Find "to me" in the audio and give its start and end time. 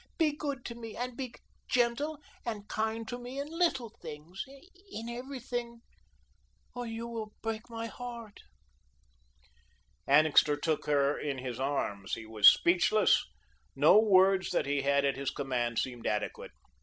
0.65-0.95, 3.07-3.39